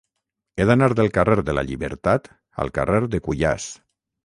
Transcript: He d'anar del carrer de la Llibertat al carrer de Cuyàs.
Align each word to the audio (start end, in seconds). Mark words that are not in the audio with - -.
He 0.55 0.65
d'anar 0.69 0.87
del 0.99 1.11
carrer 1.17 1.35
de 1.51 1.55
la 1.59 1.65
Llibertat 1.69 2.27
al 2.65 2.75
carrer 2.81 3.05
de 3.15 3.23
Cuyàs. 3.31 3.71